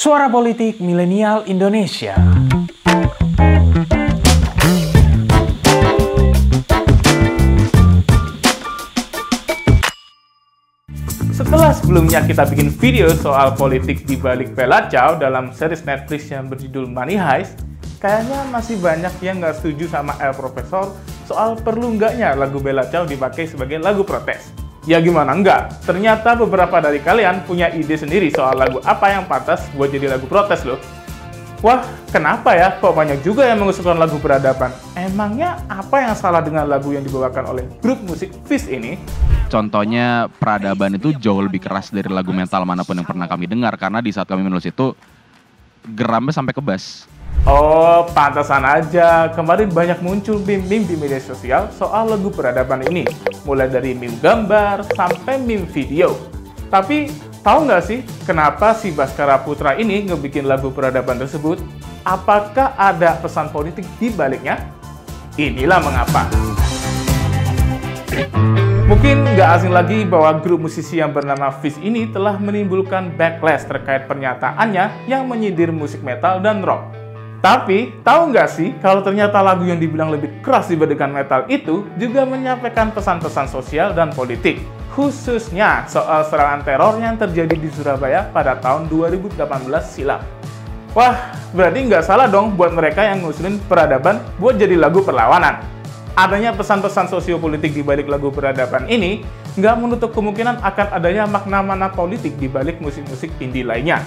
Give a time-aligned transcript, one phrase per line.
[0.00, 2.16] Suara Politik Milenial Indonesia.
[11.36, 16.48] Setelah sebelumnya kita bikin video soal politik di balik Bella Ciao dalam series Netflix yang
[16.48, 17.60] berjudul Money Heist,
[18.00, 20.96] kayaknya masih banyak yang nggak setuju sama El Profesor
[21.28, 24.59] soal perlu nggaknya lagu Bella Ciao dipakai sebagai lagu protes.
[24.88, 25.76] Ya gimana enggak?
[25.84, 30.24] Ternyata beberapa dari kalian punya ide sendiri soal lagu apa yang pantas buat jadi lagu
[30.24, 30.80] protes loh.
[31.60, 34.72] Wah, kenapa ya kok banyak juga yang mengusulkan lagu peradaban?
[34.96, 38.96] Emangnya apa yang salah dengan lagu yang dibawakan oleh grup musik Fish ini?
[39.52, 43.76] Contohnya peradaban itu jauh lebih keras dari lagu metal mana pun yang pernah kami dengar
[43.76, 44.96] karena di saat kami menulis itu
[45.84, 47.04] geramnya sampai ke bass.
[47.50, 49.26] Oh, pantasan aja.
[49.34, 53.02] Kemarin banyak muncul meme-meme di media sosial soal lagu peradaban ini.
[53.42, 56.14] Mulai dari meme gambar sampai meme video.
[56.70, 57.10] Tapi,
[57.42, 61.58] tahu nggak sih kenapa si Baskara Putra ini ngebikin lagu peradaban tersebut?
[62.06, 64.70] Apakah ada pesan politik di baliknya?
[65.34, 66.30] Inilah mengapa.
[68.86, 74.06] Mungkin nggak asing lagi bahwa grup musisi yang bernama Fish ini telah menimbulkan backlash terkait
[74.06, 76.99] pernyataannya yang menyindir musik metal dan rock.
[77.40, 82.28] Tapi, tahu nggak sih kalau ternyata lagu yang dibilang lebih keras dibandingkan metal itu juga
[82.28, 84.60] menyampaikan pesan-pesan sosial dan politik,
[84.92, 89.40] khususnya soal serangan teror yang terjadi di Surabaya pada tahun 2018
[89.88, 90.20] silam.
[90.92, 95.64] Wah, berarti nggak salah dong buat mereka yang ngusulin peradaban buat jadi lagu perlawanan.
[96.20, 99.24] Adanya pesan-pesan sosiopolitik di balik lagu peradaban ini
[99.56, 104.04] nggak menutup kemungkinan akan adanya makna-makna politik di balik musik-musik indie lainnya.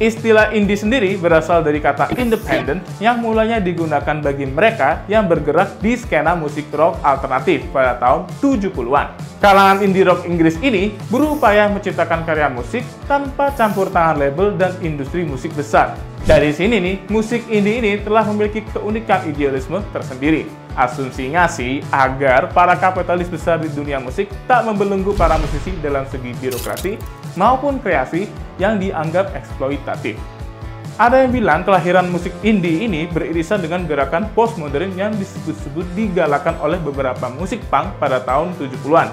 [0.00, 5.92] Istilah indie sendiri berasal dari kata independent yang mulanya digunakan bagi mereka yang bergerak di
[5.92, 9.06] skena musik rock alternatif pada tahun 70-an.
[9.44, 15.24] Kalangan indie rock Inggris ini berupaya menciptakan karya musik tanpa campur tangan label dan industri
[15.24, 15.96] musik besar.
[16.28, 20.44] Dari sini nih, musik indie ini telah memiliki keunikan idealisme tersendiri.
[20.76, 26.36] Asumsinya sih agar para kapitalis besar di dunia musik tak membelenggu para musisi dalam segi
[26.36, 27.00] birokrasi
[27.40, 28.28] maupun kreasi
[28.60, 30.14] yang dianggap eksploitatif.
[31.00, 36.76] Ada yang bilang kelahiran musik indie ini beririsan dengan gerakan postmodern yang disebut-sebut digalakan oleh
[36.76, 39.08] beberapa musik punk pada tahun 70-an.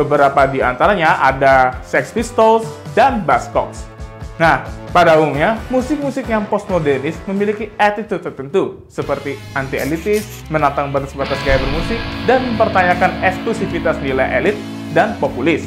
[0.00, 2.64] Beberapa di antaranya ada Sex Pistols
[2.96, 3.97] dan Buzzcocks.
[4.38, 4.62] Nah,
[4.94, 12.46] pada umumnya, musik-musik yang postmodernis memiliki attitude tertentu, seperti anti-elitis, menantang batas-batas gaya bermusik, dan
[12.54, 14.54] mempertanyakan eksklusivitas nilai elit
[14.94, 15.66] dan populis.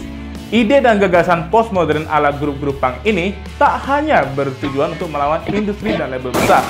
[0.56, 6.12] Ide dan gagasan postmodern ala grup-grup punk ini tak hanya bertujuan untuk melawan industri dan
[6.12, 6.64] label besar,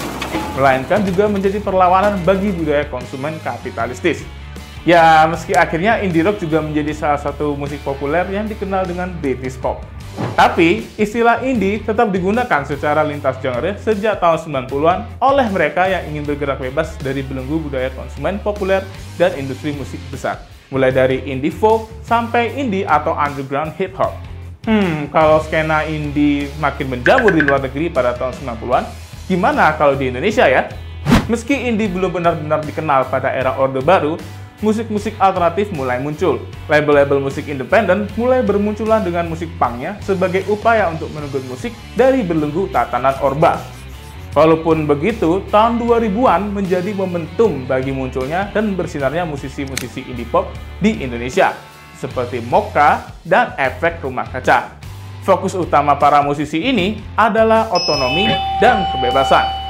[0.58, 4.26] melainkan juga menjadi perlawanan bagi budaya konsumen kapitalistis.
[4.90, 9.54] Ya, meski akhirnya indie rock juga menjadi salah satu musik populer yang dikenal dengan British
[9.62, 9.86] pop.
[10.36, 16.24] Tapi, istilah indie tetap digunakan secara lintas genre sejak tahun 90-an oleh mereka yang ingin
[16.26, 18.82] bergerak bebas dari belenggu budaya konsumen populer
[19.20, 20.42] dan industri musik besar
[20.72, 24.16] mulai dari indie folk sampai indie atau underground hip hop.
[24.66, 28.84] Hmm, kalau skena indie makin menjamur di luar negeri pada tahun 90-an,
[29.28, 30.72] gimana kalau di Indonesia ya?
[31.28, 34.16] Meski indie belum benar-benar dikenal pada era Orde Baru,
[34.62, 36.40] musik-musik alternatif mulai muncul.
[36.70, 42.70] Label-label musik independen mulai bermunculan dengan musik punknya sebagai upaya untuk menunggu musik dari belenggu
[42.70, 43.60] tatanan Orba.
[44.32, 50.48] Walaupun begitu, tahun 2000-an menjadi momentum bagi munculnya dan bersinarnya musisi-musisi indie pop
[50.80, 51.52] di Indonesia,
[52.00, 54.80] seperti Moka dan Efek Rumah Kaca.
[55.28, 58.32] Fokus utama para musisi ini adalah otonomi
[58.64, 59.61] dan kebebasan.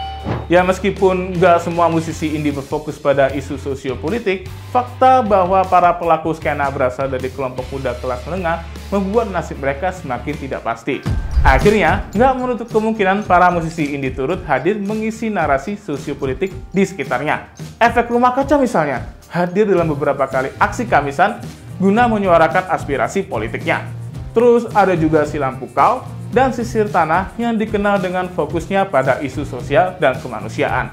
[0.52, 6.68] Ya meskipun nggak semua musisi indie berfokus pada isu sosiopolitik, fakta bahwa para pelaku skena
[6.68, 11.00] berasal dari kelompok muda kelas menengah membuat nasib mereka semakin tidak pasti.
[11.40, 17.48] Akhirnya, nggak menutup kemungkinan para musisi indie turut hadir mengisi narasi sosiopolitik di sekitarnya.
[17.80, 21.40] Efek rumah kaca misalnya, hadir dalam beberapa kali aksi kamisan
[21.80, 23.88] guna menyuarakan aspirasi politiknya.
[24.36, 29.44] Terus ada juga si lampu kau dan sisir tanah yang dikenal dengan fokusnya pada isu
[29.44, 30.92] sosial dan kemanusiaan.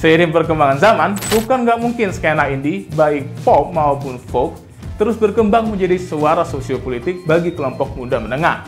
[0.00, 4.58] Seiring perkembangan zaman, bukan nggak mungkin skena indie, baik pop maupun folk,
[4.98, 8.66] terus berkembang menjadi suara sosiopolitik bagi kelompok muda menengah.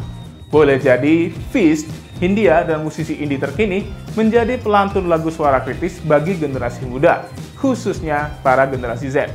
[0.52, 1.90] Boleh jadi, Fist,
[2.22, 7.26] Hindia, dan musisi indie terkini menjadi pelantun lagu suara kritis bagi generasi muda,
[7.58, 9.34] khususnya para generasi Z.